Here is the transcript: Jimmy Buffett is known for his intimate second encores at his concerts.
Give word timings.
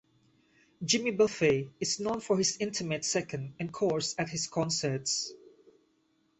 Jimmy 0.83 1.11
Buffett 1.11 1.67
is 1.79 1.99
known 1.99 2.21
for 2.21 2.35
his 2.35 2.57
intimate 2.57 3.05
second 3.05 3.53
encores 3.61 4.15
at 4.17 4.29
his 4.29 4.47
concerts. 4.47 5.31